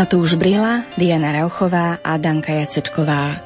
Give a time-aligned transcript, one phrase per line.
[0.00, 3.36] Matúš Brila, Diana Rauchová a Danka Jacečková.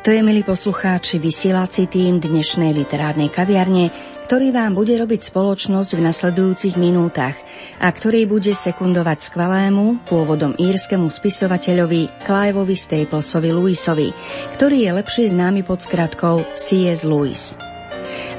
[0.00, 3.92] To je, milí poslucháči, vysielací tým dnešnej literárnej kaviarne,
[4.24, 7.36] ktorý vám bude robiť spoločnosť v nasledujúcich minútach
[7.76, 14.08] a ktorý bude sekundovať skvelému, pôvodom írskému spisovateľovi Cliveovi Staplesovi Lewisovi,
[14.56, 17.04] ktorý je lepšie známy pod skratkou C.S.
[17.04, 17.60] Lewis.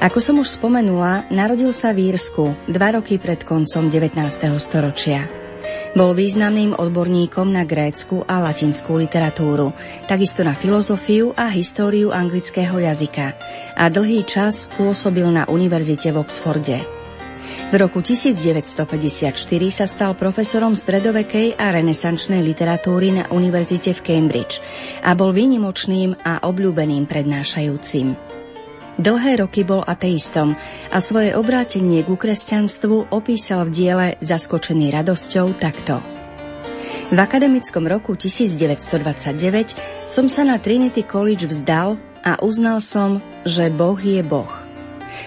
[0.02, 4.18] Ako som už spomenula, narodil sa v Írsku dva roky pred koncom 19.
[4.58, 5.41] storočia.
[5.92, 9.76] Bol významným odborníkom na grécku a latinskú literatúru,
[10.08, 13.36] takisto na filozofiu a históriu anglického jazyka
[13.76, 17.02] a dlhý čas pôsobil na univerzite v Oxforde.
[17.72, 19.32] V roku 1954
[19.72, 24.60] sa stal profesorom stredovekej a renesančnej literatúry na univerzite v Cambridge
[25.00, 28.32] a bol výnimočným a obľúbeným prednášajúcim.
[29.00, 30.52] Dlhé roky bol ateistom
[30.92, 36.04] a svoje obrátenie ku kresťanstvu opísal v diele Zaskočený radosťou takto.
[37.08, 43.96] V akademickom roku 1929 som sa na Trinity College vzdal a uznal som, že Boh
[43.96, 44.52] je Boh.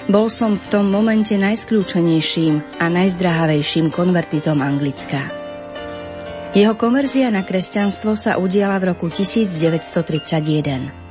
[0.09, 5.29] Bol som v tom momente najskľúčenejším a najzdrahavejším konvertitom Anglická.
[6.53, 11.04] Jeho konverzia na kresťanstvo sa udiala v roku 1931.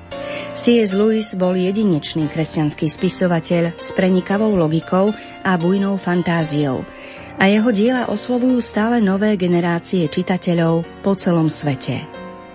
[0.54, 0.94] C.S.
[0.94, 5.10] Lewis bol jedinečný kresťanský spisovateľ s prenikavou logikou
[5.42, 6.86] a bujnou fantáziou
[7.38, 12.06] a jeho diela oslovujú stále nové generácie čitateľov po celom svete.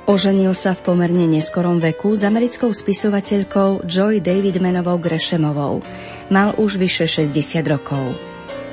[0.10, 5.86] Oženil sa v pomerne neskorom veku s americkou spisovateľkou Joy Davidmanovou Greshemovou.
[6.34, 8.18] Mal už vyše 60 rokov.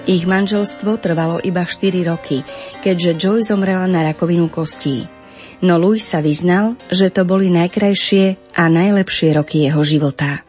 [0.07, 2.41] Ich manželstvo trvalo iba 4 roky,
[2.81, 5.16] keďže Joy zomrela na rakovinu kostí
[5.63, 10.47] no Louis sa vyznal, že to boli najkrajšie a najlepšie roky jeho života.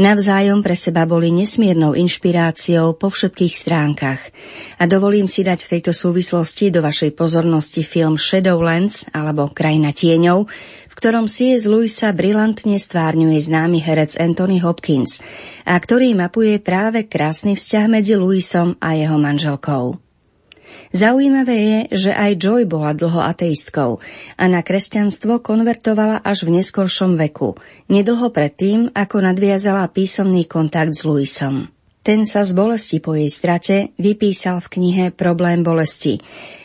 [0.00, 4.32] Navzájom pre seba boli nesmiernou inšpiráciou po všetkých stránkach
[4.80, 10.48] a dovolím si dať v tejto súvislosti do vašej pozornosti film Shadowlands alebo Krajina tieňov,
[10.88, 11.68] v ktorom C.S.
[11.68, 15.20] Lewisa brilantne stvárňuje známy herec Anthony Hopkins
[15.68, 20.09] a ktorý mapuje práve krásny vzťah medzi Lewisom a jeho manželkou.
[20.90, 24.02] Zaujímavé je, že aj Joy bola dlho ateistkou
[24.34, 27.54] a na kresťanstvo konvertovala až v neskoršom veku,
[27.86, 31.70] nedlho predtým, ako nadviazala písomný kontakt s Luisom.
[32.02, 36.18] Ten sa z bolesti po jej strate vypísal v knihe Problém bolesti,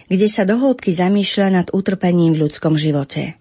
[0.09, 3.37] kde sa dohlbky zamýšľa nad utrpením v ľudskom živote.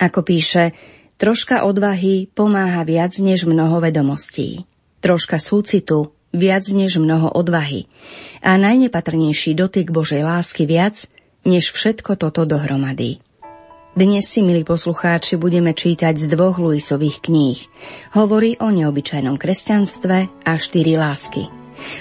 [0.00, 0.72] Ako píše,
[1.20, 4.64] troška odvahy pomáha viac než mnoho vedomostí.
[5.04, 7.86] Troška súcitu viac než mnoho odvahy
[8.42, 11.06] a najnepatrnejší dotyk Božej lásky viac
[11.46, 13.22] než všetko toto dohromady.
[13.94, 17.62] Dnes si, milí poslucháči, budeme čítať z dvoch Luisových kníh.
[18.10, 21.46] Hovorí o neobyčajnom kresťanstve a štyri lásky.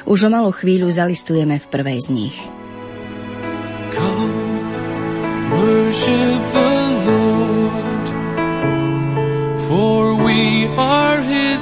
[0.09, 2.37] Už o malú chvíľu zalistujeme v prvej z nich.
[3.93, 4.33] Come,
[6.49, 6.73] the
[7.05, 8.07] Lord,
[9.69, 11.61] for we are his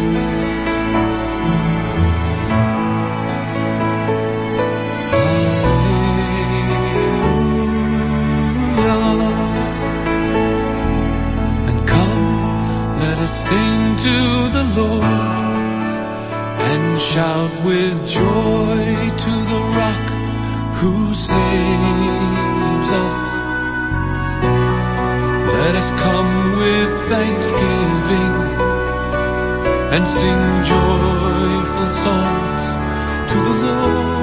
[30.01, 34.20] and sing joyful songs to the Lord.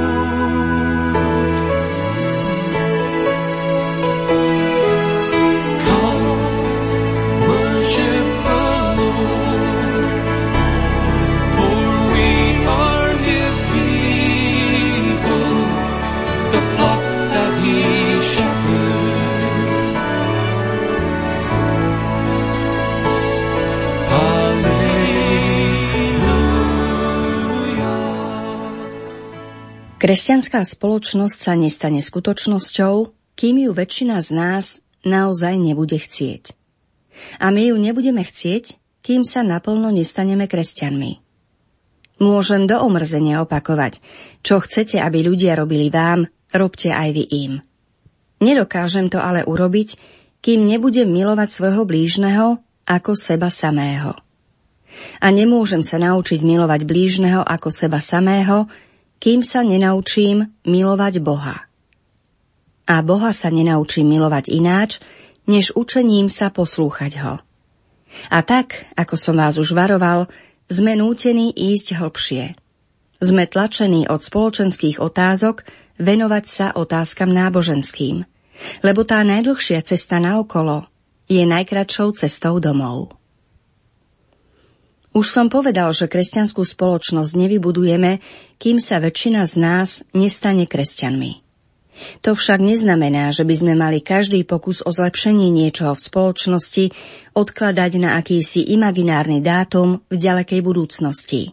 [29.99, 32.95] Kresťanská spoločnosť sa nestane skutočnosťou,
[33.35, 34.67] kým ju väčšina z nás
[35.03, 36.55] naozaj nebude chcieť.
[37.43, 41.19] A my ju nebudeme chcieť, kým sa naplno nestaneme kresťanmi.
[42.23, 43.99] Môžem do omrzenia opakovať,
[44.47, 47.53] čo chcete, aby ľudia robili vám, robte aj vy im.
[48.39, 49.99] Nedokážem to ale urobiť,
[50.39, 54.15] kým nebudem milovať svojho blížneho ako seba samého.
[55.19, 58.71] A nemôžem sa naučiť milovať blížneho ako seba samého,
[59.19, 61.67] kým sa nenaučím milovať Boha.
[62.89, 65.03] A Boha sa nenaučím milovať ináč,
[65.45, 67.35] než učením sa poslúchať ho.
[68.33, 70.31] A tak, ako som vás už varoval,
[70.69, 72.57] sme nútení ísť hlbšie.
[73.19, 75.67] Sme tlačení od spoločenských otázok
[75.99, 78.23] venovať sa otázkam náboženským,
[78.87, 80.87] lebo tá najdlhšia cesta naokolo
[81.27, 83.13] je najkračšou cestou domov.
[85.19, 88.23] Už som povedal, že kresťanskú spoločnosť nevybudujeme,
[88.55, 91.43] kým sa väčšina z nás nestane kresťanmi.
[92.23, 96.85] To však neznamená, že by sme mali každý pokus o zlepšenie niečoho v spoločnosti
[97.35, 101.51] odkladať na akýsi imaginárny dátum v ďalekej budúcnosti.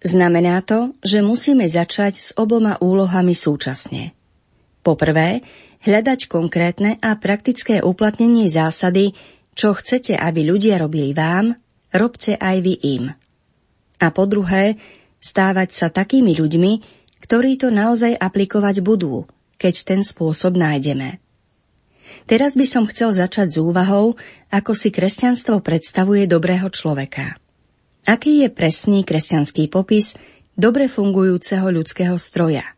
[0.00, 4.16] Znamená to, že musíme začať s oboma úlohami súčasne.
[4.80, 5.44] Poprvé,
[5.84, 9.12] hľadať konkrétne a praktické uplatnenie zásady,
[9.52, 11.60] čo chcete, aby ľudia robili vám,
[11.92, 13.04] robte aj vy im.
[14.02, 14.80] A po druhé,
[15.22, 16.72] stávať sa takými ľuďmi,
[17.22, 19.30] ktorí to naozaj aplikovať budú,
[19.60, 21.22] keď ten spôsob nájdeme.
[22.26, 24.18] Teraz by som chcel začať s úvahou,
[24.50, 27.38] ako si kresťanstvo predstavuje dobrého človeka.
[28.02, 30.18] Aký je presný kresťanský popis
[30.58, 32.74] dobre fungujúceho ľudského stroja?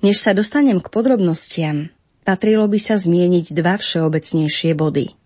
[0.00, 1.92] Než sa dostanem k podrobnostiam,
[2.24, 5.12] patrilo by sa zmieniť dva všeobecnejšie body–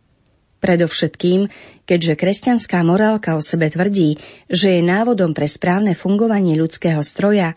[0.65, 1.53] Predovšetkým,
[1.85, 4.17] keďže kresťanská morálka o sebe tvrdí,
[4.49, 7.53] že je návodom pre správne fungovanie ľudského stroja,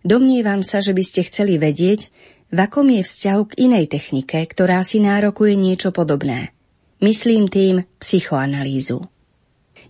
[0.00, 2.08] domnievam sa, že by ste chceli vedieť,
[2.48, 6.56] v akom je vzťahu k inej technike, ktorá si nárokuje niečo podobné.
[7.04, 9.04] Myslím tým psychoanalýzu.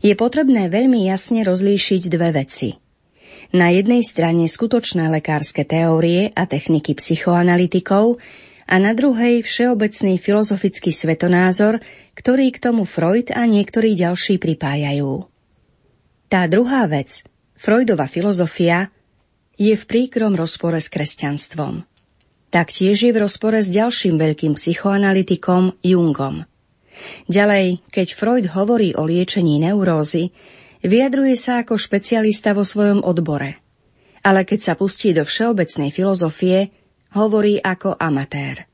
[0.03, 2.75] Je potrebné veľmi jasne rozlíšiť dve veci.
[3.55, 8.19] Na jednej strane skutočné lekárske teórie a techniky psychoanalytikov
[8.67, 11.79] a na druhej všeobecný filozofický svetonázor,
[12.19, 15.31] ktorý k tomu Freud a niektorí ďalší pripájajú.
[16.27, 17.23] Tá druhá vec,
[17.55, 18.91] Freudova filozofia,
[19.57, 21.87] je v príkrom rozpore s kresťanstvom.
[22.51, 26.45] Taktiež je v rozpore s ďalším veľkým psychoanalytikom Jungom.
[27.31, 30.35] Ďalej, keď Freud hovorí o liečení neurózy,
[30.83, 33.61] vyjadruje sa ako špecialista vo svojom odbore.
[34.27, 36.75] Ale keď sa pustí do všeobecnej filozofie,
[37.15, 38.67] hovorí ako amatér.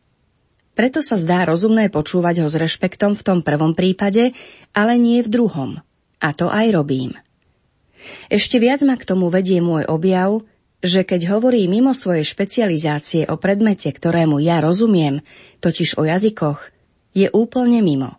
[0.73, 4.33] Preto sa zdá rozumné počúvať ho s rešpektom v tom prvom prípade,
[4.73, 5.71] ale nie v druhom.
[6.17, 7.13] A to aj robím.
[8.33, 10.41] Ešte viac ma k tomu vedie môj objav,
[10.83, 15.23] že keď hovorí mimo svojej špecializácie o predmete, ktorému ja rozumiem,
[15.63, 16.75] totiž o jazykoch,
[17.15, 18.19] je úplne mimo.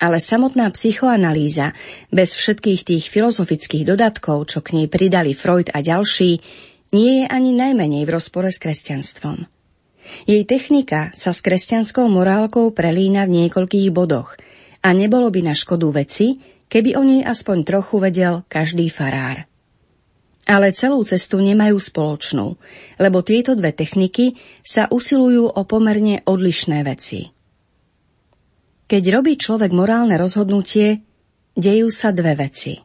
[0.00, 1.76] Ale samotná psychoanalýza,
[2.08, 6.40] bez všetkých tých filozofických dodatkov, čo k nej pridali Freud a ďalší,
[6.90, 9.46] nie je ani najmenej v rozpore s kresťanstvom.
[10.26, 14.34] Jej technika sa s kresťanskou morálkou prelína v niekoľkých bodoch
[14.82, 19.46] a nebolo by na škodu veci, keby o nej aspoň trochu vedel každý farár.
[20.50, 22.58] Ale celú cestu nemajú spoločnú,
[22.98, 24.34] lebo tieto dve techniky
[24.66, 27.30] sa usilujú o pomerne odlišné veci.
[28.90, 31.06] Keď robí človek morálne rozhodnutie,
[31.54, 32.82] dejú sa dve veci.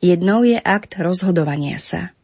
[0.00, 2.08] Jednou je akt rozhodovania sa–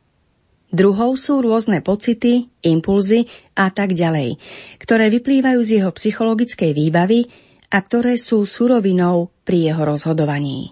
[0.71, 3.27] Druhou sú rôzne pocity, impulzy
[3.59, 4.39] a tak ďalej,
[4.79, 7.27] ktoré vyplývajú z jeho psychologickej výbavy
[7.75, 10.71] a ktoré sú surovinou pri jeho rozhodovaní.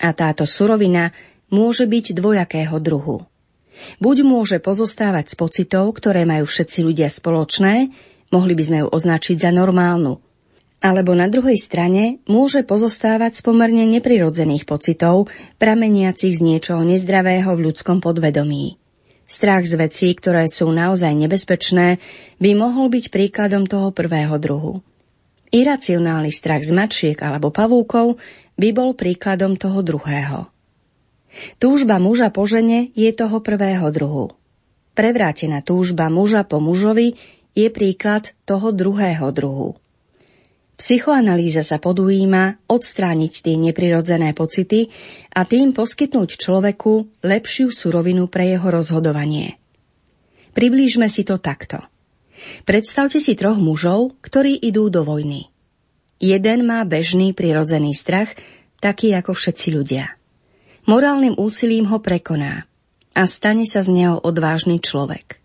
[0.00, 1.12] A táto surovina
[1.52, 3.28] môže byť dvojakého druhu.
[4.00, 7.92] Buď môže pozostávať z pocitov, ktoré majú všetci ľudia spoločné,
[8.32, 10.16] mohli by sme ju označiť za normálnu,
[10.84, 17.72] alebo na druhej strane môže pozostávať z pomerne neprirodzených pocitov, prameniacich z niečoho nezdravého v
[17.72, 18.83] ľudskom podvedomí.
[19.24, 21.96] Strach z vecí, ktoré sú naozaj nebezpečné,
[22.36, 24.84] by mohol byť príkladom toho prvého druhu.
[25.48, 28.20] Iracionálny strach z mačiek alebo pavúkov
[28.60, 30.50] by bol príkladom toho druhého.
[31.58, 34.34] Túžba muža po žene je toho prvého druhu.
[34.94, 37.18] Prevrátená túžba muža po mužovi
[37.54, 39.78] je príklad toho druhého druhu.
[40.74, 44.90] Psychoanalýza sa podujíma odstrániť tie neprirodzené pocity
[45.30, 49.54] a tým poskytnúť človeku lepšiu surovinu pre jeho rozhodovanie.
[50.50, 51.78] Priblížme si to takto.
[52.66, 55.46] Predstavte si troch mužov, ktorí idú do vojny.
[56.18, 58.34] Jeden má bežný prirodzený strach,
[58.82, 60.18] taký ako všetci ľudia.
[60.90, 62.66] Morálnym úsilím ho prekoná
[63.14, 65.43] a stane sa z neho odvážny človek.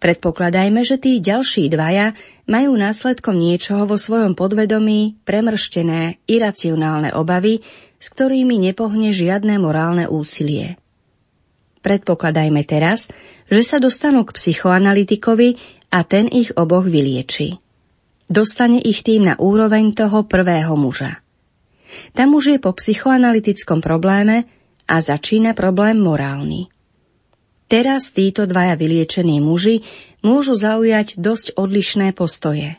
[0.00, 2.16] Predpokladajme, že tí ďalší dvaja
[2.46, 7.64] majú následkom niečoho vo svojom podvedomí premrštené, iracionálne obavy,
[7.96, 10.76] s ktorými nepohne žiadne morálne úsilie.
[11.86, 13.06] predpokladajme teraz,
[13.46, 15.54] že sa dostanú k psychoanalytikovi
[15.94, 17.62] a ten ich oboch vylieči.
[18.26, 21.22] Dostane ich tým na úroveň toho prvého muža.
[22.10, 24.50] Tam už je po psychoanalytickom probléme
[24.90, 26.66] a začína problém morálny.
[27.66, 29.82] Teraz títo dvaja vyliečení muži
[30.22, 32.78] môžu zaujať dosť odlišné postoje.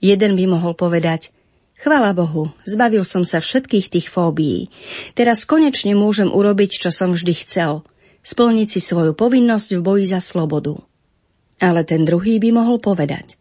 [0.00, 1.36] Jeden by mohol povedať,
[1.76, 4.72] Chvala Bohu, zbavil som sa všetkých tých fóbií.
[5.12, 7.84] Teraz konečne môžem urobiť, čo som vždy chcel.
[8.24, 10.80] Splniť si svoju povinnosť v boji za slobodu.
[11.60, 13.36] Ale ten druhý by mohol povedať.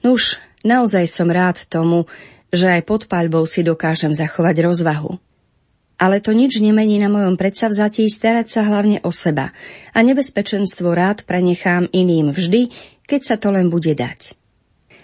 [0.00, 2.08] Nuž, naozaj som rád tomu,
[2.48, 5.20] že aj pod paľbou si dokážem zachovať rozvahu
[6.00, 9.52] ale to nič nemení na mojom predsavzatí starať sa hlavne o seba
[9.92, 12.72] a nebezpečenstvo rád prenechám iným vždy,
[13.04, 14.32] keď sa to len bude dať.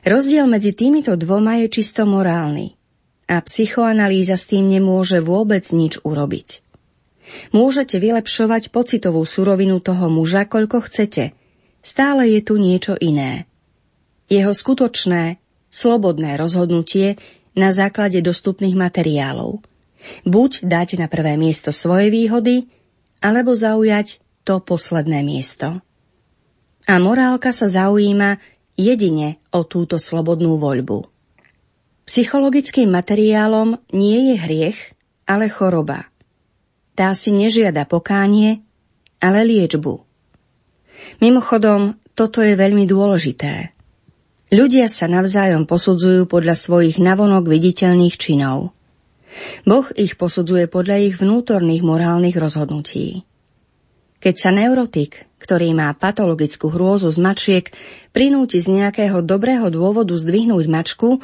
[0.09, 2.73] Rozdiel medzi týmito dvoma je čisto morálny
[3.29, 6.65] a psychoanalýza s tým nemôže vôbec nič urobiť.
[7.53, 11.35] Môžete vylepšovať pocitovú surovinu toho muža, koľko chcete.
[11.83, 13.51] Stále je tu niečo iné.
[14.31, 17.19] Jeho skutočné, slobodné rozhodnutie
[17.53, 19.61] na základe dostupných materiálov–
[20.27, 22.69] Buď dať na prvé miesto svoje výhody,
[23.21, 25.83] alebo zaujať to posledné miesto.
[26.87, 28.39] A morálka sa zaujíma
[28.79, 31.11] jedine o túto slobodnú voľbu.
[32.07, 34.79] Psychologickým materiálom nie je hriech,
[35.27, 36.07] ale choroba.
[36.95, 38.63] Tá si nežiada pokánie,
[39.19, 40.07] ale liečbu.
[41.19, 43.75] Mimochodom, toto je veľmi dôležité.
[44.55, 48.76] Ľudia sa navzájom posudzujú podľa svojich navonok viditeľných činov.
[49.67, 53.27] Boh ich posudzuje podľa ich vnútorných morálnych rozhodnutí.
[54.17, 57.67] Keď sa neurotik, ktorý má patologickú hrôzu z mačiek,
[58.11, 61.21] prinúti z nejakého dobrého dôvodu zdvihnúť mačku,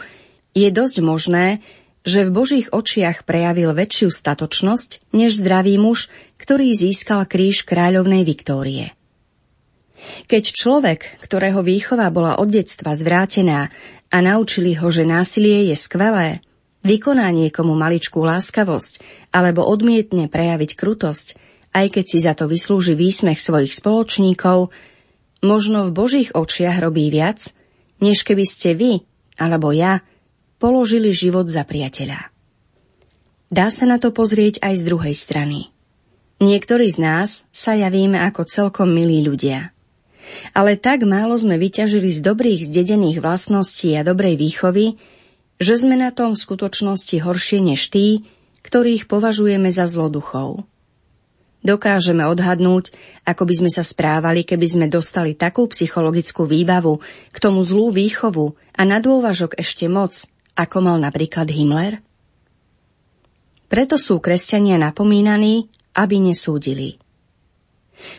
[0.52, 1.64] je dosť možné,
[2.02, 8.92] že v Božích očiach prejavil väčšiu statočnosť než zdravý muž, ktorý získal kríž kráľovnej Viktórie.
[10.26, 13.70] Keď človek, ktorého výchova bola od detstva zvrátená
[14.10, 16.42] a naučili ho, že násilie je skvelé,
[16.82, 19.02] vykoná niekomu maličkú láskavosť
[19.34, 21.26] alebo odmietne prejaviť krutosť,
[21.72, 24.68] aj keď si za to vyslúži výsmech svojich spoločníkov,
[25.40, 27.50] možno v Božích očiach robí viac,
[28.02, 29.02] než keby ste vy
[29.40, 30.04] alebo ja
[30.62, 32.30] položili život za priateľa.
[33.52, 35.72] Dá sa na to pozrieť aj z druhej strany.
[36.42, 39.70] Niektorí z nás sa javíme ako celkom milí ľudia.
[40.56, 44.96] Ale tak málo sme vyťažili z dobrých zdedených vlastností a dobrej výchovy,
[45.62, 48.26] že sme na tom v skutočnosti horšie než tí,
[48.66, 50.66] ktorých považujeme za zloduchov.
[51.62, 52.90] Dokážeme odhadnúť,
[53.22, 56.98] ako by sme sa správali, keby sme dostali takú psychologickú výbavu,
[57.30, 60.26] k tomu zlú výchovu a na dôvažok ešte moc,
[60.58, 62.02] ako mal napríklad Himmler?
[63.70, 66.98] Preto sú kresťania napomínaní, aby nesúdili.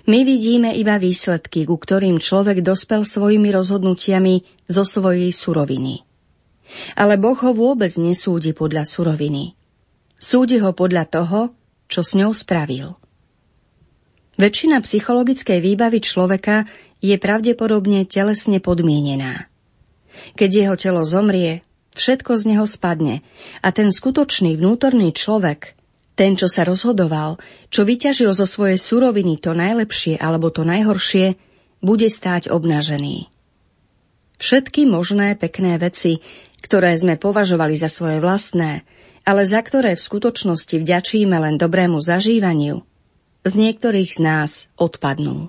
[0.07, 6.12] My vidíme iba výsledky, ku ktorým človek dospel svojimi rozhodnutiami zo svojej suroviny.
[6.97, 9.53] Ale Boh ho vôbec nesúdi podľa suroviny.
[10.17, 11.39] Súdi ho podľa toho,
[11.91, 12.95] čo s ňou spravil.
[14.33, 16.65] Väčšina psychologickej výbavy človeka
[17.03, 19.45] je pravdepodobne telesne podmienená.
[20.33, 21.61] Keď jeho telo zomrie,
[21.93, 23.21] všetko z neho spadne
[23.61, 25.77] a ten skutočný vnútorný človek,
[26.13, 27.41] ten, čo sa rozhodoval,
[27.73, 31.37] čo vyťažil zo svojej suroviny to najlepšie alebo to najhoršie,
[31.81, 33.32] bude stáť obnažený.
[34.43, 36.19] Všetky možné pekné veci,
[36.59, 38.83] ktoré sme považovali za svoje vlastné,
[39.23, 42.83] ale za ktoré v skutočnosti vďačíme len dobrému zažívaniu,
[43.47, 45.47] z niektorých z nás odpadnú.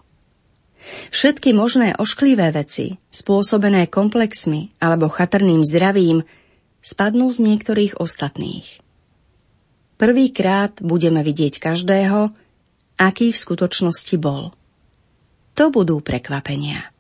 [1.10, 6.22] Všetky možné ošklivé veci, spôsobené komplexmi alebo chatrným zdravím,
[6.78, 8.78] spadnú z niektorých ostatných.
[9.98, 12.30] Prvýkrát budeme vidieť každého,
[12.94, 14.54] aký v skutočnosti bol.
[15.58, 16.93] To budú prekvapenia.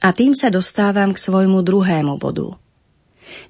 [0.00, 2.56] A tým sa dostávam k svojmu druhému bodu.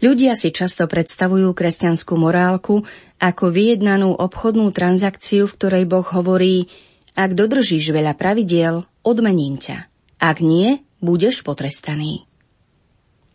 [0.05, 2.85] Ľudia si často predstavujú kresťanskú morálku
[3.23, 6.69] ako vyjednanú obchodnú transakciu, v ktorej Boh hovorí,
[7.15, 9.89] ak dodržíš veľa pravidiel, odmením ťa.
[10.21, 12.29] Ak nie, budeš potrestaný.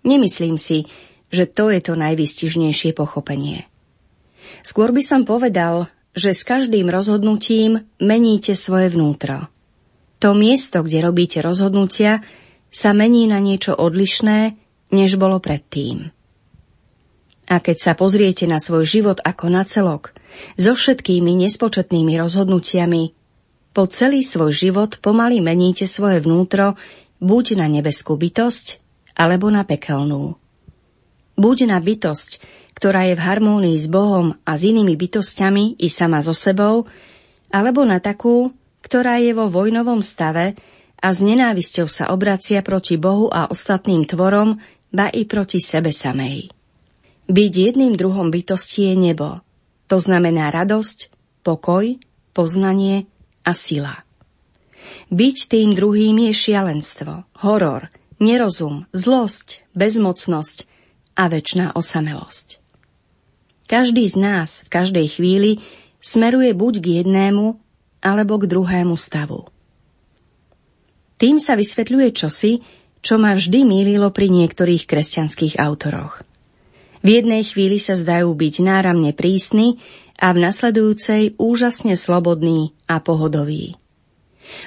[0.05, 0.85] Nemyslím si,
[1.33, 3.65] že to je to najvystižnejšie pochopenie.
[4.61, 9.49] Skôr by som povedal, že s každým rozhodnutím meníte svoje vnútro.
[10.23, 12.23] To miesto, kde robíte rozhodnutia,
[12.75, 14.59] sa mení na niečo odlišné,
[14.91, 16.11] než bolo predtým.
[17.47, 20.11] A keď sa pozriete na svoj život ako na celok,
[20.59, 23.15] so všetkými nespočetnými rozhodnutiami,
[23.71, 26.75] po celý svoj život pomaly meníte svoje vnútro
[27.23, 28.83] buď na nebeskú bytosť,
[29.15, 30.35] alebo na pekelnú.
[31.39, 32.43] Buď na bytosť,
[32.75, 36.87] ktorá je v harmónii s Bohom a s inými bytostiami i sama so sebou,
[37.51, 38.51] alebo na takú,
[38.83, 40.59] ktorá je vo vojnovom stave
[41.05, 44.57] a s nenávisťou sa obracia proti Bohu a ostatným tvorom,
[44.89, 46.49] ba i proti sebe samej.
[47.29, 49.45] Byť jedným druhom bytosti je nebo.
[49.85, 51.13] To znamená radosť,
[51.45, 52.01] pokoj,
[52.33, 53.05] poznanie
[53.45, 54.01] a sila.
[55.13, 60.65] Byť tým druhým je šialenstvo, horor, nerozum, zlosť, bezmocnosť
[61.13, 62.57] a väčšiná osamelosť.
[63.69, 65.61] Každý z nás v každej chvíli
[66.01, 67.61] smeruje buď k jednému,
[68.01, 69.49] alebo k druhému stavu.
[71.15, 72.59] Tým sa vysvetľuje čosi,
[72.99, 76.25] čo ma vždy mýlilo pri niektorých kresťanských autoroch.
[77.05, 79.77] V jednej chvíli sa zdajú byť náramne prísni
[80.17, 83.77] a v nasledujúcej úžasne slobodní a pohodoví.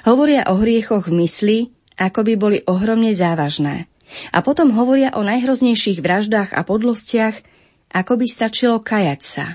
[0.07, 1.59] Hovoria o hriechoch v mysli,
[1.99, 3.91] ako by boli ohromne závažné.
[4.33, 7.37] A potom hovoria o najhroznejších vraždách a podlostiach,
[7.93, 9.47] ako by stačilo kajať sa.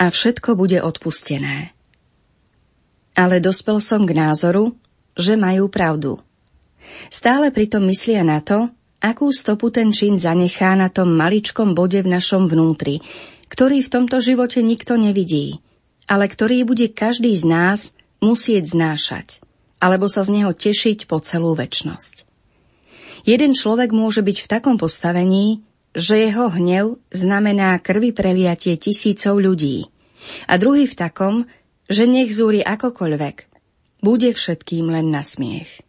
[0.00, 1.76] A všetko bude odpustené.
[3.18, 4.78] Ale dospel som k názoru,
[5.18, 6.22] že majú pravdu.
[7.10, 8.70] Stále pritom myslia na to,
[9.02, 13.02] akú stopu ten čin zanechá na tom maličkom bode v našom vnútri,
[13.50, 15.58] ktorý v tomto živote nikto nevidí,
[16.06, 17.80] ale ktorý bude každý z nás
[18.22, 19.42] musieť znášať,
[19.82, 22.26] alebo sa z neho tešiť po celú väčnosť.
[23.26, 29.90] Jeden človek môže byť v takom postavení, že jeho hnev znamená krvi preliatie tisícov ľudí,
[30.46, 31.34] a druhý v takom,
[31.88, 33.47] že nech zúri akokoľvek,
[34.02, 35.82] bude všetkým len na smiech.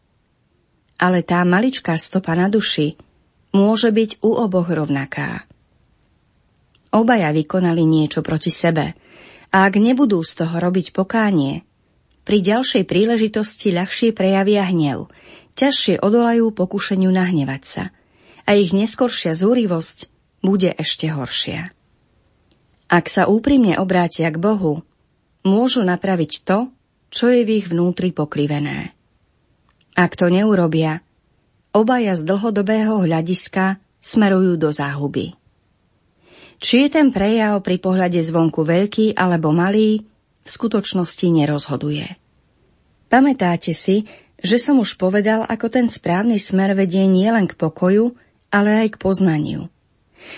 [1.00, 3.00] Ale tá maličká stopa na duši
[3.56, 5.48] môže byť u oboch rovnaká.
[6.90, 8.98] Obaja vykonali niečo proti sebe
[9.54, 11.66] a ak nebudú z toho robiť pokánie,
[12.26, 15.10] pri ďalšej príležitosti ľahšie prejavia hnev,
[15.58, 17.84] ťažšie odolajú pokušeniu nahnevať sa
[18.46, 20.10] a ich neskoršia zúrivosť
[20.46, 21.74] bude ešte horšia.
[22.90, 24.82] Ak sa úprimne obrátia k Bohu,
[25.46, 26.74] môžu napraviť to,
[27.10, 28.94] čo je v ich vnútri pokrivené.
[29.98, 31.02] Ak to neurobia,
[31.76, 35.36] obaja z dlhodobého hľadiska smerujú do záhuby.
[36.60, 40.04] Či je ten prejav pri pohľade zvonku veľký alebo malý,
[40.44, 42.20] v skutočnosti nerozhoduje.
[43.10, 44.06] Pamätáte si,
[44.40, 48.16] že som už povedal, ako ten správny smer vedie nielen k pokoju,
[48.50, 49.68] ale aj k poznaniu.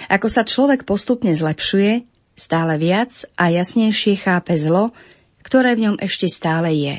[0.10, 2.06] Ako sa človek postupne zlepšuje,
[2.38, 4.94] stále viac a jasnejšie chápe zlo,
[5.42, 6.98] ktoré v ňom ešte stále je.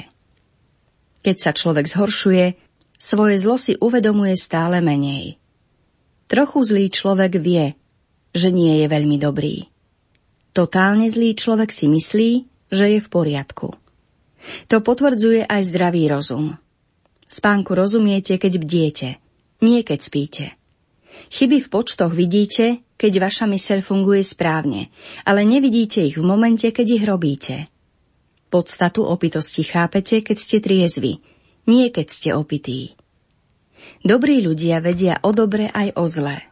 [1.23, 2.59] Keď sa človek zhoršuje,
[2.99, 5.39] svoje zlo si uvedomuje stále menej.
[6.31, 7.75] Trochu zlý človek vie,
[8.31, 9.67] že nie je veľmi dobrý.
[10.53, 12.31] Totálne zlý človek si myslí,
[12.71, 13.75] že je v poriadku.
[14.69, 16.59] To potvrdzuje aj zdravý rozum.
[17.29, 19.09] Spánku rozumiete, keď bdiete,
[19.65, 20.45] nie keď spíte.
[21.33, 24.93] Chyby v počtoch vidíte, keď vaša myseľ funguje správne,
[25.25, 27.72] ale nevidíte ich v momente, keď ich robíte.
[28.53, 31.25] Podstatu opitosti chápete, keď ste triezvi,
[31.65, 33.01] nie keď ste opití.
[34.05, 36.45] Dobrí ľudia vedia o dobre aj o zlé.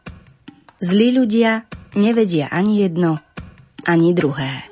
[0.81, 3.21] Zlí ľudia nevedia ani jedno,
[3.85, 4.70] ani druhé.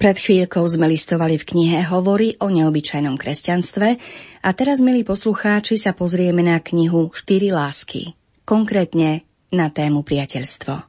[0.00, 3.88] Pred chvíľkou sme listovali v knihe Hovory o neobyčajnom kresťanstve
[4.40, 8.16] a teraz, milí poslucháči, sa pozrieme na knihu Štyri lásky,
[8.48, 10.88] konkrétne na tému priateľstvo.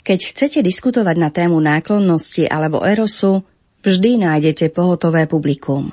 [0.00, 3.44] Keď chcete diskutovať na tému náklonnosti alebo erosu,
[3.84, 5.92] vždy nájdete pohotové publikum.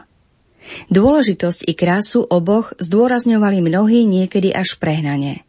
[0.87, 5.43] Dôležitosť i krásu oboch zdôrazňovali mnohí niekedy až prehnane.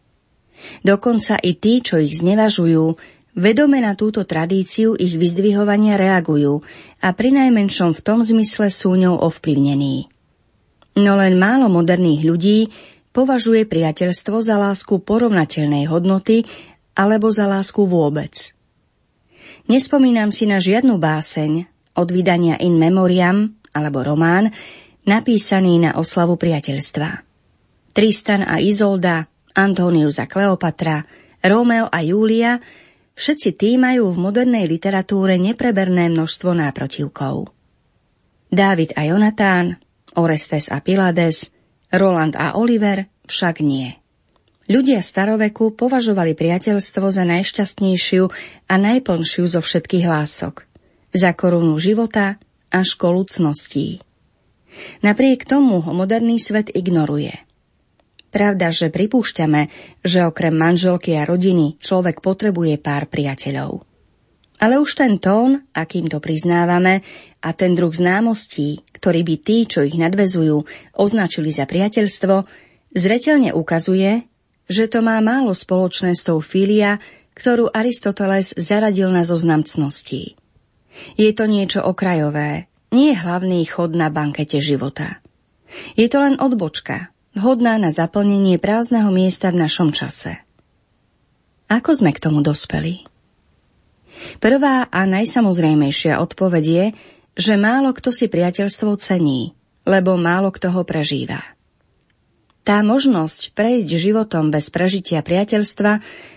[0.82, 2.98] Dokonca i tí, čo ich znevažujú,
[3.32, 6.60] Vedome na túto tradíciu ich vyzdvihovania reagujú
[7.00, 10.12] a pri najmenšom v tom zmysle sú ňou ovplyvnení.
[11.00, 12.58] No len málo moderných ľudí
[13.16, 16.44] považuje priateľstvo za lásku porovnateľnej hodnoty
[16.92, 18.52] alebo za lásku vôbec.
[19.64, 21.64] Nespomínam si na žiadnu báseň
[21.96, 24.52] od vydania In Memoriam alebo román
[25.08, 27.24] napísaný na oslavu priateľstva.
[27.96, 29.24] Tristan a Izolda,
[29.56, 31.00] Antonius a Kleopatra,
[31.40, 32.60] Rómeo a Júlia–
[33.22, 37.54] Všetci tí majú v modernej literatúre nepreberné množstvo náprotivkov.
[38.50, 39.78] Dávid a Jonatán,
[40.18, 41.54] Orestes a Pilades,
[41.94, 43.94] Roland a Oliver však nie.
[44.66, 48.26] Ľudia staroveku považovali priateľstvo za najšťastnejšiu
[48.66, 50.66] a najplnšiu zo všetkých lások,
[51.14, 52.42] za korunu života
[52.74, 54.02] a školu cností.
[55.06, 57.38] Napriek tomu ho moderný svet ignoruje–
[58.32, 59.68] Pravda, že pripúšťame,
[60.00, 63.84] že okrem manželky a rodiny človek potrebuje pár priateľov.
[64.56, 67.04] Ale už ten tón, akým to priznávame,
[67.42, 70.64] a ten druh známostí, ktorý by tí, čo ich nadvezujú,
[70.94, 72.46] označili za priateľstvo,
[72.94, 74.24] zretelne ukazuje,
[74.70, 77.02] že to má málo spoločné s tou filia,
[77.34, 80.38] ktorú Aristoteles zaradil na zoznam cností.
[81.18, 85.18] Je to niečo okrajové, nie hlavný chod na bankete života.
[85.98, 90.40] Je to len odbočka, vhodná na zaplnenie prázdneho miesta v našom čase.
[91.72, 93.04] Ako sme k tomu dospeli?
[94.38, 96.86] Prvá a najsamozrejmejšia odpoveď je,
[97.32, 99.56] že málo kto si priateľstvo cení,
[99.88, 101.40] lebo málo kto ho prežíva.
[102.62, 105.92] Tá možnosť prejsť životom bez prežitia priateľstva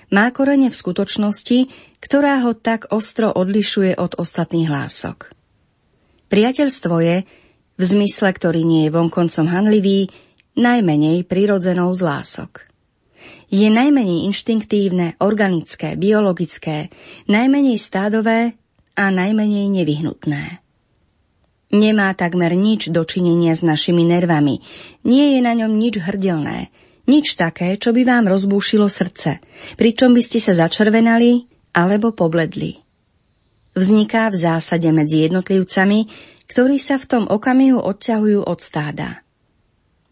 [0.09, 1.69] má korene v skutočnosti,
[2.01, 5.29] ktorá ho tak ostro odlišuje od ostatných hlások.
[6.31, 7.17] Priateľstvo je,
[7.75, 10.09] v zmysle, ktorý nie je vonkoncom hanlivý,
[10.55, 12.67] najmenej prirodzenou z lások.
[13.51, 16.89] Je najmenej inštinktívne, organické, biologické,
[17.29, 18.57] najmenej stádové
[18.95, 20.63] a najmenej nevyhnutné.
[21.75, 24.63] Nemá takmer nič dočinenia s našimi nervami,
[25.03, 26.71] nie je na ňom nič hrdelné,
[27.05, 29.43] nič také, čo by vám rozbúšilo srdce,
[29.75, 32.79] pričom by ste sa začervenali alebo pobledli.
[33.75, 36.07] Vzniká v zásade medzi jednotlivcami,
[36.47, 39.24] ktorí sa v tom okamihu odťahujú od stáda.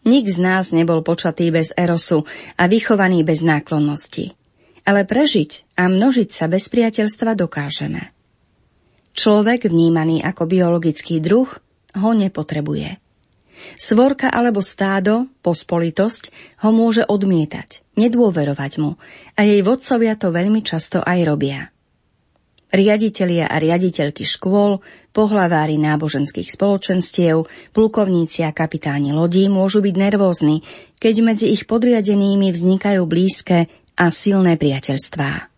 [0.04, 2.28] Nik z nás nebol počatý bez erosu
[2.60, 4.36] a vychovaný bez náklonnosti.
[4.84, 8.12] Ale prežiť a množiť sa bez priateľstva dokážeme.
[9.16, 11.48] Človek vnímaný ako biologický druh
[11.96, 13.00] ho nepotrebuje.
[13.80, 16.30] Svorka alebo stádo, pospolitosť,
[16.66, 19.00] ho môže odmietať, nedôverovať mu
[19.34, 21.73] a jej vodcovia to veľmi často aj robia.
[22.74, 24.82] Riaditelia a riaditeľky škôl,
[25.14, 30.66] pohlavári náboženských spoločenstiev, plukovníci a kapitáni lodí môžu byť nervózni,
[30.98, 35.54] keď medzi ich podriadenými vznikajú blízke a silné priateľstvá.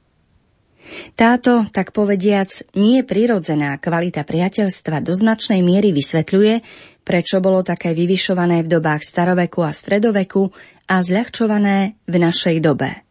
[1.17, 6.55] Táto, tak povediac, nie prirodzená kvalita priateľstva do značnej miery vysvetľuje,
[7.01, 10.53] prečo bolo také vyvyšované v dobách staroveku a stredoveku
[10.85, 13.06] a zľahčované v našej dobe.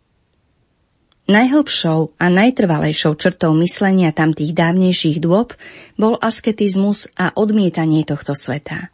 [1.26, 5.58] Najhlbšou a najtrvalejšou črtou myslenia tamtých dávnejších dôb
[5.98, 8.94] bol asketizmus a odmietanie tohto sveta.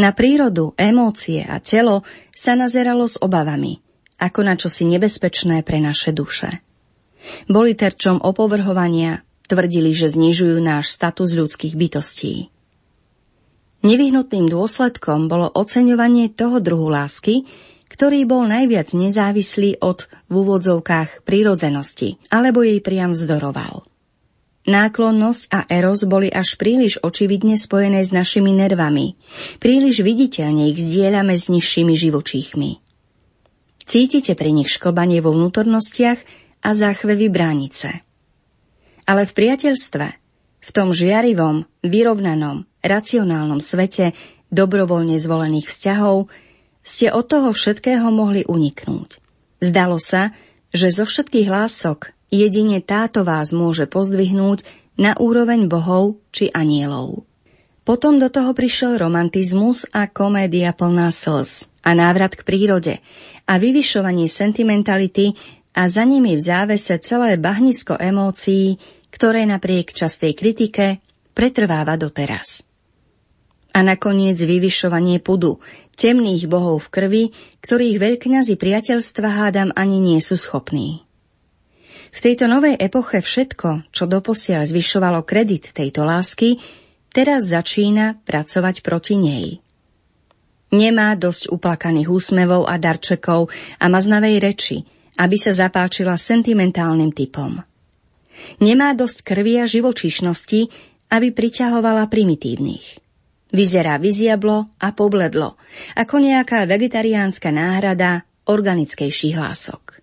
[0.00, 3.84] Na prírodu, emócie a telo sa nazeralo s obavami,
[4.16, 6.64] ako na čosi nebezpečné pre naše duše.
[7.52, 12.48] Boli terčom opovrhovania, tvrdili, že znižujú náš status ľudských bytostí.
[13.84, 17.44] Nevyhnutným dôsledkom bolo oceňovanie toho druhu lásky,
[17.86, 23.86] ktorý bol najviac nezávislý od v úvodzovkách prírodzenosti, alebo jej priam vzdoroval.
[24.66, 29.14] Náklonnosť a eros boli až príliš očividne spojené s našimi nervami,
[29.62, 32.70] príliš viditeľne ich zdieľame s nižšími živočíchmi.
[33.86, 36.18] Cítite pri nich šklbanie vo vnútornostiach
[36.66, 38.02] a záchvevy bránice.
[39.06, 40.06] Ale v priateľstve,
[40.66, 44.18] v tom žiarivom, vyrovnanom, racionálnom svete
[44.50, 46.26] dobrovoľne zvolených vzťahov
[46.86, 49.18] ste od toho všetkého mohli uniknúť.
[49.58, 50.30] Zdalo sa,
[50.70, 54.62] že zo všetkých hlások jedine táto vás môže pozdvihnúť
[54.94, 57.26] na úroveň bohov či anielov.
[57.86, 62.94] Potom do toho prišiel romantizmus a komédia plná slz a návrat k prírode
[63.46, 65.38] a vyvyšovanie sentimentality
[65.70, 68.74] a za nimi v závese celé bahnisko emócií,
[69.14, 70.98] ktoré napriek častej kritike
[71.30, 72.66] pretrváva doteraz.
[73.76, 75.60] A nakoniec vyvyšovanie pudu,
[76.00, 77.24] temných bohov v krvi,
[77.60, 81.04] ktorých veľkňazi priateľstva hádam ani nie sú schopní.
[82.08, 86.56] V tejto novej epoche všetko, čo doposiaľ zvyšovalo kredit tejto lásky,
[87.12, 89.60] teraz začína pracovať proti nej.
[90.72, 94.76] Nemá dosť uplakaných úsmevov a darčekov a maznavej reči,
[95.20, 97.60] aby sa zapáčila sentimentálnym typom.
[98.64, 100.60] Nemá dosť krvi a živočíšnosti,
[101.12, 103.05] aby priťahovala primitívnych.
[103.54, 105.54] Vyzerá vyziablo a pobledlo,
[105.94, 110.02] ako nejaká vegetariánska náhrada organickejších hlások.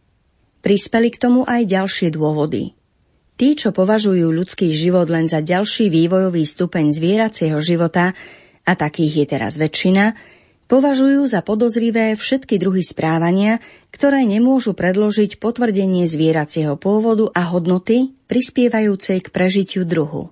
[0.63, 2.71] Prispeli k tomu aj ďalšie dôvody.
[3.35, 8.15] Tí, čo považujú ľudský život len za ďalší vývojový stupeň zvieracieho života,
[8.63, 10.15] a takých je teraz väčšina,
[10.71, 13.59] považujú za podozrivé všetky druhy správania,
[13.91, 20.31] ktoré nemôžu predložiť potvrdenie zvieracieho pôvodu a hodnoty prispievajúcej k prežitiu druhu.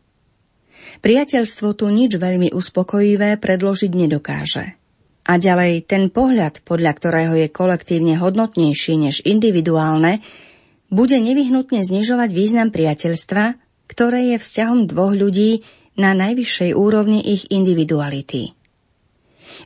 [1.00, 4.76] Priateľstvo tu nič veľmi uspokojivé predložiť nedokáže.
[5.24, 10.20] A ďalej ten pohľad, podľa ktorého je kolektívne hodnotnejší než individuálne,
[10.92, 13.56] bude nevyhnutne znižovať význam priateľstva,
[13.88, 15.64] ktoré je vzťahom dvoch ľudí
[15.96, 18.52] na najvyššej úrovni ich individuality.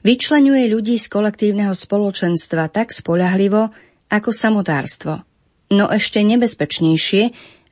[0.06, 3.74] Vyčlenuje ľudí z kolektívneho spoločenstva tak spolahlivo
[4.10, 5.26] ako samotárstvo,
[5.74, 7.24] no ešte nebezpečnejšie,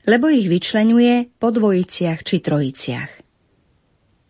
[0.09, 3.22] lebo ich vyčlenuje po dvojiciach či trojiciach.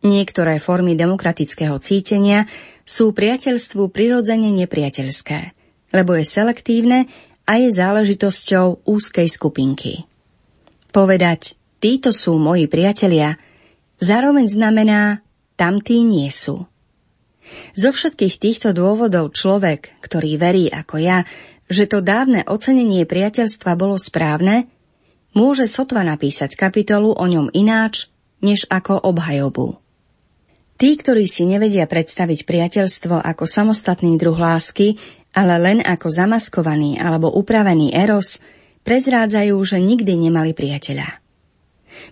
[0.03, 2.51] Niektoré formy demokratického cítenia
[2.83, 5.55] sú priateľstvu prirodzene nepriateľské,
[5.95, 7.07] lebo je selektívne
[7.47, 10.03] a je záležitosťou úzkej skupinky.
[10.91, 13.39] Povedať, títo sú moji priatelia,
[14.03, 15.23] zároveň znamená,
[15.55, 16.67] tamtí nie sú.
[17.71, 21.23] Zo všetkých týchto dôvodov človek, ktorý verí ako ja,
[21.71, 24.67] že to dávne ocenenie priateľstva bolo správne,
[25.31, 28.11] môže sotva napísať kapitolu o ňom ináč,
[28.43, 29.82] než ako obhajobu.
[30.83, 34.99] Tí, ktorí si nevedia predstaviť priateľstvo ako samostatný druh lásky,
[35.31, 38.43] ale len ako zamaskovaný alebo upravený eros,
[38.83, 41.23] prezrádzajú, že nikdy nemali priateľa.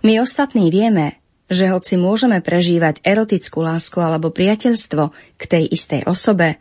[0.07, 1.19] My ostatní vieme,
[1.51, 6.55] že hoci môžeme prežívať erotickú lásku alebo priateľstvo k tej istej osobe,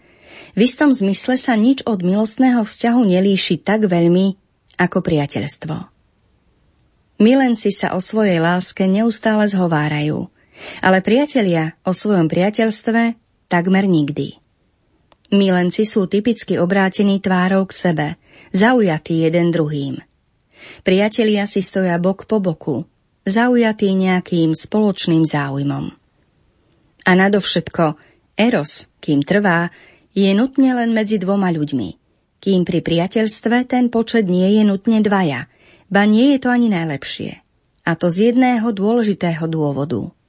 [0.58, 4.34] v istom zmysle sa nič od milostného vzťahu nelíši tak veľmi
[4.82, 5.76] ako priateľstvo.
[7.22, 10.26] Milenci sa o svojej láske neustále zhovárajú–
[10.80, 13.16] ale priatelia o svojom priateľstve
[13.50, 14.38] takmer nikdy.
[15.30, 18.06] Milenci sú typicky obrátení tvárou k sebe,
[18.50, 20.02] zaujatí jeden druhým.
[20.82, 22.82] Priatelia si stoja bok po boku,
[23.26, 25.94] zaujatí nejakým spoločným záujmom.
[27.06, 27.94] A nadovšetko,
[28.34, 29.70] Eros, kým trvá,
[30.10, 31.88] je nutne len medzi dvoma ľuďmi,
[32.42, 35.46] kým pri priateľstve ten počet nie je nutne dvaja,
[35.86, 37.38] ba nie je to ani najlepšie.
[37.86, 40.10] A to z jedného dôležitého dôvodu–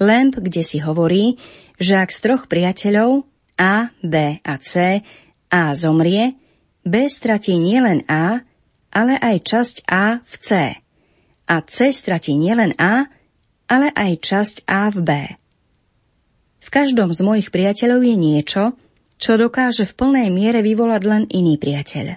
[0.00, 1.36] Lamp, kde si hovorí,
[1.76, 3.28] že ak z troch priateľov
[3.60, 5.04] A, B a C
[5.52, 6.40] A zomrie,
[6.80, 8.40] B stratí nielen A,
[8.88, 10.48] ale aj časť A v C.
[11.44, 13.12] A C stratí nielen A,
[13.68, 15.10] ale aj časť A v B.
[16.64, 18.62] V každom z mojich priateľov je niečo,
[19.20, 22.16] čo dokáže v plnej miere vyvolať len iný priateľ.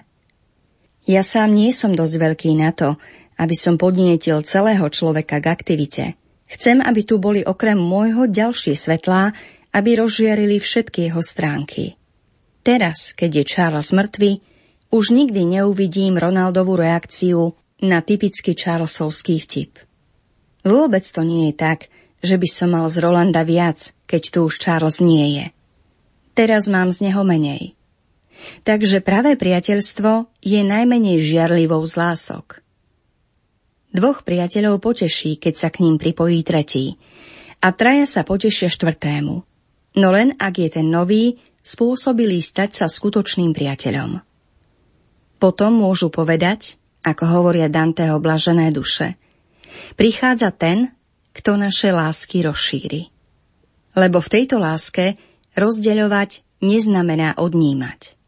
[1.04, 2.96] Ja sám nie som dosť veľký na to,
[3.36, 6.04] aby som podnietil celého človeka k aktivite–
[6.54, 9.34] Chcem, aby tu boli okrem môjho ďalšie svetlá,
[9.74, 11.98] aby rozžiarili všetky jeho stránky.
[12.62, 14.38] Teraz, keď je Charles mŕtvy,
[14.94, 19.82] už nikdy neuvidím Ronaldovú reakciu na typický Charlesovský vtip.
[20.62, 21.92] Vôbec to nie je tak,
[22.24, 25.46] že by som mal z Rolanda viac, keď tu už Charles nie je.
[26.32, 27.76] Teraz mám z neho menej.
[28.64, 32.63] Takže pravé priateľstvo je najmenej žiarlivou z lások.
[33.94, 36.98] Dvoch priateľov poteší, keď sa k ním pripojí tretí.
[37.62, 39.34] A traja sa potešia štvrtému.
[39.94, 44.18] No len ak je ten nový, spôsobilý stať sa skutočným priateľom.
[45.38, 46.76] Potom môžu povedať,
[47.06, 49.14] ako hovoria Danteho blažené duše,
[49.94, 50.90] prichádza ten,
[51.30, 53.14] kto naše lásky rozšíri.
[53.94, 55.14] Lebo v tejto láske
[55.54, 58.18] rozdeľovať neznamená odnímať.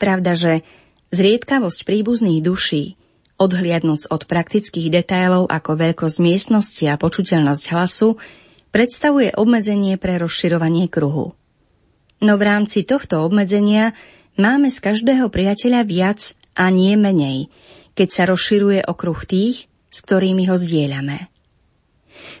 [0.00, 0.64] Pravda, že
[1.12, 2.96] zriedkavosť príbuzných duší
[3.44, 8.16] odhliadnúc od praktických detailov ako veľkosť miestnosti a počuteľnosť hlasu,
[8.72, 11.36] predstavuje obmedzenie pre rozširovanie kruhu.
[12.24, 13.92] No v rámci tohto obmedzenia
[14.40, 16.20] máme z každého priateľa viac
[16.56, 17.52] a nie menej,
[17.92, 21.30] keď sa rozširuje okruh tých, s ktorými ho zdieľame.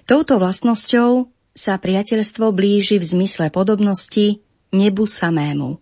[0.08, 4.42] Touto vlastnosťou sa priateľstvo blíži v zmysle podobnosti
[4.74, 5.78] nebu samému,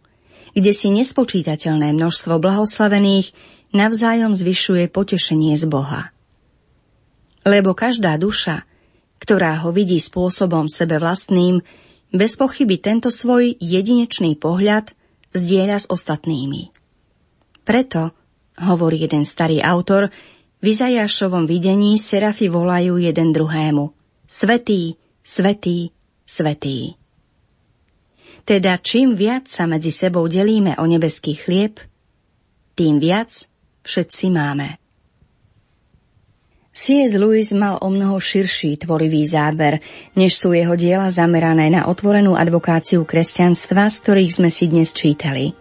[0.52, 3.32] kde si nespočítateľné množstvo blahoslavených
[3.72, 6.12] navzájom zvyšuje potešenie z Boha.
[7.42, 8.62] Lebo každá duša,
[9.18, 11.64] ktorá ho vidí spôsobom sebe vlastným,
[12.12, 14.92] bez pochyby tento svoj jedinečný pohľad
[15.32, 16.70] zdieľa s ostatnými.
[17.64, 18.12] Preto,
[18.60, 20.12] hovorí jeden starý autor,
[20.62, 23.90] v Izajašovom videní serafi volajú jeden druhému
[24.28, 25.90] Svetý, svetý,
[26.22, 26.94] svetý.
[28.42, 31.78] Teda čím viac sa medzi sebou delíme o nebeský chlieb,
[32.74, 33.51] tým viac
[33.82, 34.82] všetci máme.
[36.72, 37.20] C.S.
[37.20, 39.84] Lewis mal o mnoho širší tvorivý záber,
[40.16, 45.52] než sú jeho diela zamerané na otvorenú advokáciu kresťanstva, z ktorých sme si dnes čítali.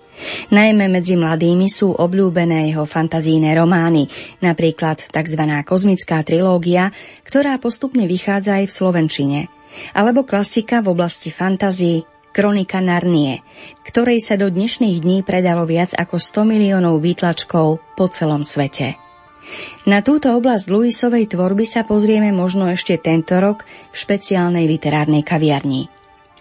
[0.56, 4.08] Najmä medzi mladými sú obľúbené jeho fantazíne romány,
[4.40, 5.44] napríklad tzv.
[5.68, 6.96] kozmická trilógia,
[7.28, 9.40] ktorá postupne vychádza aj v Slovenčine,
[9.92, 13.44] alebo klasika v oblasti fantazí Kronika Narnie,
[13.84, 18.96] ktorej sa do dnešných dní predalo viac ako 100 miliónov výtlačkov po celom svete.
[19.84, 25.92] Na túto oblasť Luisovej tvorby sa pozrieme možno ešte tento rok v špeciálnej literárnej kaviarni.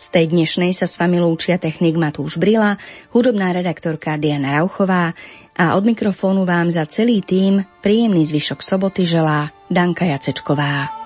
[0.01, 2.79] Z tej dnešnej sa s vami lúčia technik Matúš Brila,
[3.13, 5.13] hudobná redaktorka Diana Rauchová
[5.59, 11.00] a od mikrofónu vám za celý tým príjemný zvyšok soboty želá Danka Jacečková.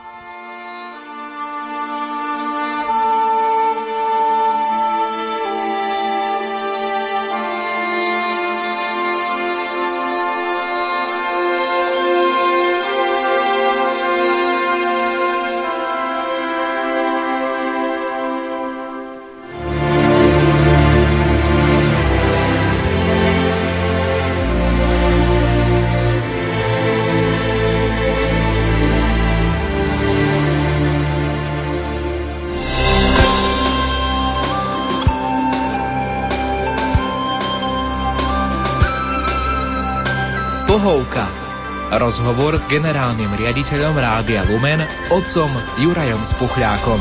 [42.05, 44.77] Rozhovor s generálnym riaditeľom Rádia Lumen,
[45.09, 45.49] otcom
[45.81, 47.01] Jurajom Spuchľákom.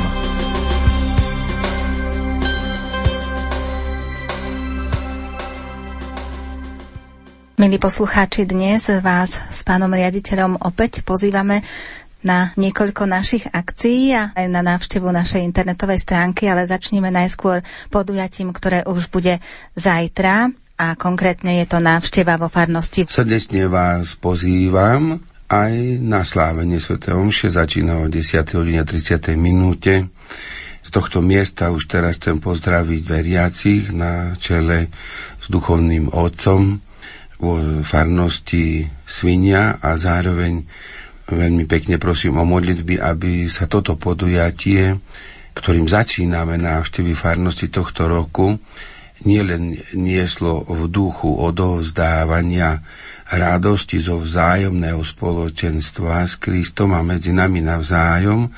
[7.60, 11.68] Milí poslucháči, dnes vás s pánom riaditeľom opäť pozývame
[12.24, 17.60] na niekoľko našich akcií a aj na návštevu našej internetovej stránky, ale začneme najskôr
[17.92, 19.44] podujatím, ktoré už bude
[19.76, 23.06] zajtra a konkrétne je to návšteva vo farnosti.
[23.06, 26.98] Srdečne vás pozývam aj na slávenie Sv.
[26.98, 28.58] Omše, začína o 10.
[28.58, 29.38] hodine 30.
[29.38, 30.10] minúte.
[30.84, 34.90] Z tohto miesta už teraz chcem pozdraviť veriacich na čele
[35.40, 36.82] s duchovným otcom
[37.38, 37.54] vo
[37.86, 40.66] farnosti Svinia a zároveň
[41.30, 45.00] veľmi pekne prosím o modlitby, aby sa toto podujatie,
[45.54, 48.58] ktorým začíname návštevy farnosti tohto roku,
[49.24, 52.84] nielen nieslo v duchu odovzdávania
[53.34, 58.52] radosti zo vzájomného spoločenstva s Kristom a medzi nami navzájom,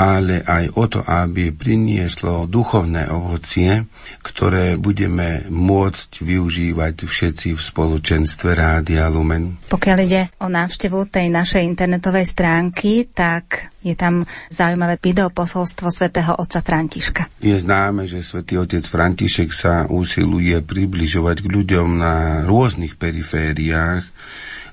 [0.00, 3.84] ale aj o to, aby prinieslo duchovné ovocie,
[4.24, 9.60] ktoré budeme môcť využívať všetci v spoločenstve Rádia Lumen.
[9.68, 16.32] Pokiaľ ide o návštevu tej našej internetovej stránky, tak je tam zaujímavé video posolstvo svätého
[16.32, 17.28] otca Františka.
[17.44, 22.14] Je známe, že svätý otec František sa usiluje približovať k ľuďom na
[22.48, 24.08] rôznych perifériách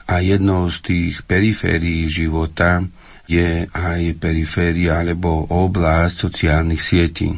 [0.07, 2.87] a jednou z tých periférií života
[3.27, 7.29] je aj periféria alebo oblasť sociálnych sietí.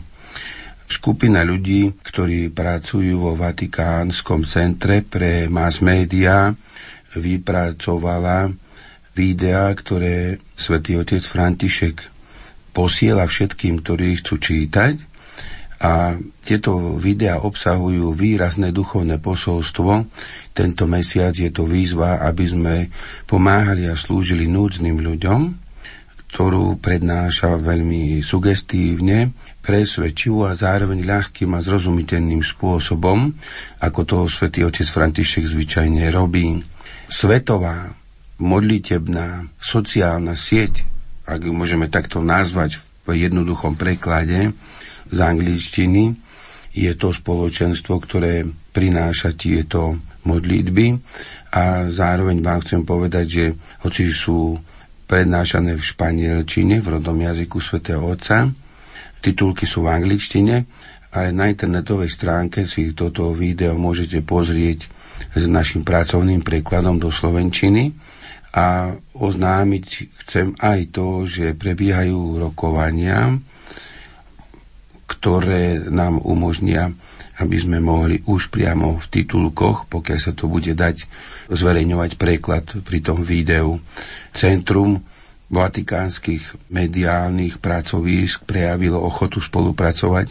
[0.89, 6.49] Skupina ľudí, ktorí pracujú vo Vatikánskom centre pre mass media,
[7.13, 8.49] vypracovala
[9.13, 11.97] videá, ktoré svätý otec František
[12.73, 14.93] posiela všetkým, ktorí chcú čítať.
[15.79, 20.09] A tieto videá obsahujú výrazné duchovné posolstvo.
[20.51, 22.75] Tento mesiac je to výzva, aby sme
[23.29, 25.68] pomáhali a slúžili núdznym ľuďom
[26.29, 29.33] ktorú prednáša veľmi sugestívne,
[29.65, 33.33] presvedčivo a zároveň ľahkým a zrozumiteľným spôsobom,
[33.81, 36.61] ako to svätý otec František zvyčajne robí.
[37.09, 37.89] Svetová
[38.37, 40.85] modlitebná sociálna sieť,
[41.25, 42.77] ak ju môžeme takto nazvať
[43.09, 44.53] v jednoduchom preklade
[45.09, 46.13] z angličtiny,
[46.69, 51.01] je to spoločenstvo, ktoré prináša tieto modlitby
[51.57, 53.45] a zároveň vám chcem povedať, že
[53.81, 54.53] hoci sú
[55.09, 58.45] prednášané v španielčine, v rodnom jazyku svätého Otca.
[59.19, 60.55] Titulky sú v angličtine,
[61.09, 64.85] ale na internetovej stránke si toto video môžete pozrieť
[65.33, 67.89] s našim pracovným prekladom do slovenčiny
[68.53, 69.85] a oznámiť
[70.25, 73.33] chcem aj to, že prebiehajú rokovania,
[75.09, 76.93] ktoré nám umožnia,
[77.41, 81.09] aby sme mohli už priamo v titulkoch, pokiaľ sa to bude dať,
[81.49, 83.81] zverejňovať preklad pri tom videu.
[84.33, 85.01] Centrum
[85.49, 90.29] vatikánskych mediálnych pracovísk prejavilo ochotu spolupracovať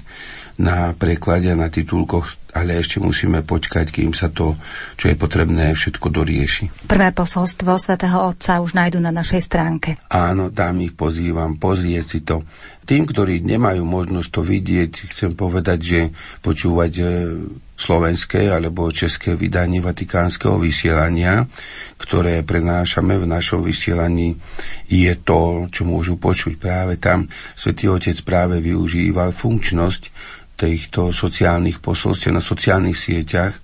[0.63, 4.59] na preklade na titulkoch, ale ešte musíme počkať, kým sa to,
[4.99, 6.91] čo je potrebné, všetko dorieši.
[6.91, 9.95] Prvé posolstvo svätého Otca už nájdu na našej stránke.
[10.11, 12.43] Áno, tam ich pozývam, pozrieť si to.
[12.89, 16.01] Tým, ktorí nemajú možnosť to vidieť, chcem povedať, že
[16.41, 17.05] počúvať e,
[17.77, 21.45] slovenské alebo české vydanie vatikánskeho vysielania,
[22.01, 24.41] ktoré prenášame v našom vysielaní,
[24.89, 27.29] je to, čo môžu počuť práve tam.
[27.55, 30.03] Svetý Otec práve využíval funkčnosť
[30.59, 33.55] týchto sociálnych posolstiev na sociálnych sieťach,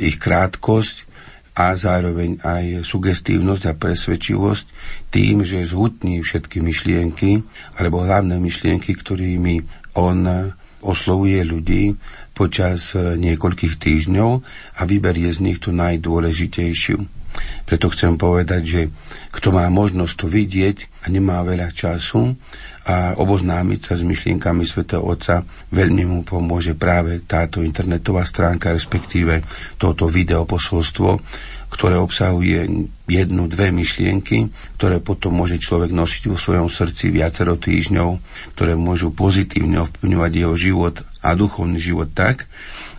[0.00, 1.04] ich krátkosť
[1.54, 4.64] a zároveň aj sugestívnosť a presvedčivosť
[5.12, 7.44] tým, že zhutní všetky myšlienky
[7.78, 9.62] alebo hlavné myšlienky, ktorými
[9.94, 10.50] on
[10.82, 11.94] oslovuje ľudí
[12.34, 14.30] počas niekoľkých týždňov
[14.76, 16.98] a vyberie z nich tú najdôležitejšiu.
[17.66, 18.82] Preto chcem povedať, že
[19.30, 22.34] kto má možnosť to vidieť a nemá veľa času
[22.84, 25.40] a oboznámiť sa s myšlienkami svätého Otca,
[25.72, 29.40] veľmi mu pomôže práve táto internetová stránka, respektíve
[29.80, 31.10] toto videoposolstvo,
[31.72, 32.70] ktoré obsahuje
[33.10, 38.20] jednu, dve myšlienky, ktoré potom môže človek nosiť vo svojom srdci viacero týždňov,
[38.54, 42.46] ktoré môžu pozitívne ovplyvňovať jeho život a duchovný život tak,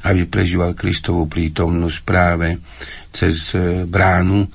[0.03, 2.59] aby prežíval Kristovú prítomnosť práve
[3.15, 4.49] cez e, bránu,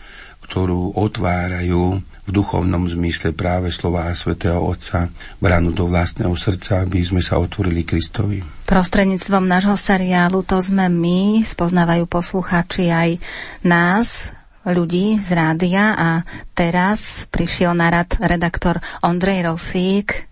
[0.50, 5.06] ktorú otvárajú v duchovnom zmysle práve slova svätého Otca
[5.38, 8.42] bránu do vlastného srdca, aby sme sa otvorili Kristovi.
[8.66, 13.10] Prostredníctvom nášho seriálu To sme my spoznávajú poslucháči aj
[13.62, 14.34] nás,
[14.66, 16.10] ľudí z rádia a
[16.52, 20.29] teraz prišiel na rad redaktor Ondrej Rosík,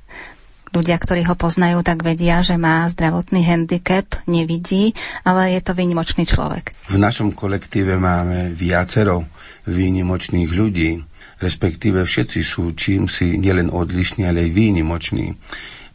[0.73, 4.93] ľudia, ktorí ho poznajú, tak vedia, že má zdravotný handicap, nevidí,
[5.25, 6.75] ale je to výnimočný človek.
[6.93, 9.27] V našom kolektíve máme viacero
[9.69, 10.91] výnimočných ľudí
[11.39, 15.27] respektíve všetci sú čím si nielen odlišní, ale aj výnimoční.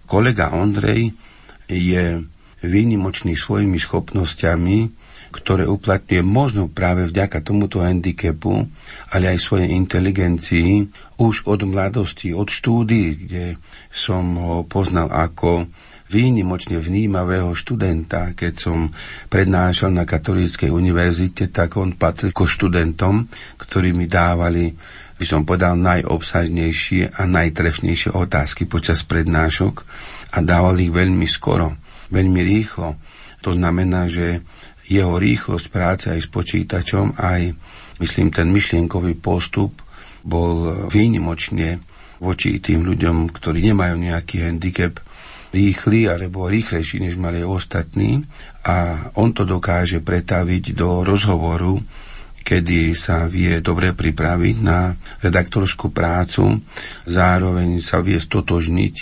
[0.08, 1.12] Kolega Ondrej
[1.68, 2.24] je
[2.64, 5.03] výnimočný svojimi schopnosťami,
[5.34, 8.70] ktoré uplatňuje možno práve vďaka tomuto handicapu,
[9.10, 10.86] ale aj svojej inteligencii
[11.18, 13.46] už od mladosti, od štúdií, kde
[13.90, 15.66] som ho poznal ako
[16.14, 18.38] výnimočne vnímavého študenta.
[18.38, 18.94] Keď som
[19.34, 23.26] prednášal na Katolíckej univerzite, tak on patril ko študentom,
[23.58, 24.78] ktorí mi dávali
[25.14, 29.86] by som povedal, najobsažnejšie a najtrefnejšie otázky počas prednášok
[30.36, 31.78] a dával ich veľmi skoro,
[32.12, 33.00] veľmi rýchlo.
[33.46, 34.44] To znamená, že
[34.94, 37.58] jeho rýchlosť práce aj s počítačom, aj
[37.98, 39.82] myslím ten myšlienkový postup
[40.22, 41.82] bol výnimočne
[42.22, 45.02] voči tým ľuďom, ktorí nemajú nejaký handicap,
[45.54, 48.26] rýchly alebo rýchlejší, než mali ostatní.
[48.66, 51.78] A on to dokáže pretaviť do rozhovoru,
[52.42, 56.60] kedy sa vie dobre pripraviť na redaktorskú prácu,
[57.06, 58.96] zároveň sa vie stotožniť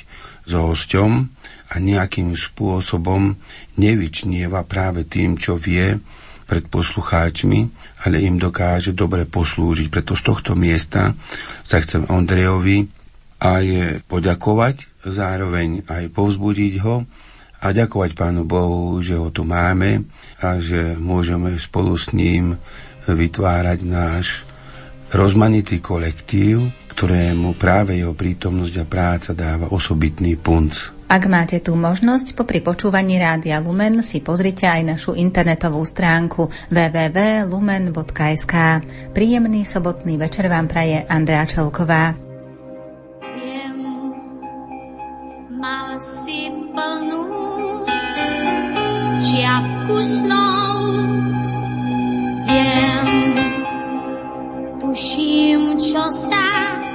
[0.45, 1.40] s hosťom
[1.71, 3.39] a nejakým spôsobom
[3.79, 5.95] nevyčnieva práve tým, čo vie
[6.43, 7.59] pred poslucháčmi,
[8.03, 9.87] ale im dokáže dobre poslúžiť.
[9.87, 11.15] Preto z tohto miesta
[11.63, 12.83] sa chcem Ondrejovi
[13.39, 13.65] aj
[14.11, 17.07] poďakovať, zároveň aj povzbudiť ho
[17.63, 20.03] a ďakovať Pánu Bohu, že ho tu máme
[20.43, 22.59] a že môžeme spolu s ním
[23.07, 24.43] vytvárať náš
[25.15, 31.01] rozmanitý kolektív, ktorému práve jeho prítomnosť a práca dáva osobitný punc.
[31.11, 38.55] Ak máte tú možnosť, po počúvaní Rádia Lumen si pozrite aj našu internetovú stránku www.lumen.sk.
[39.11, 42.15] Príjemný sobotný večer vám praje Andrea Čelková.
[43.27, 43.75] Viem,
[45.59, 47.27] mal si plnú
[49.19, 50.79] čiapku snov,
[52.47, 52.90] viem,
[54.91, 56.90] tuším, čo sa